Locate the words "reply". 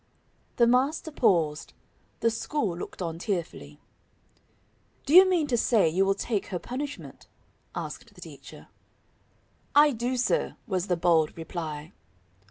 11.37-11.91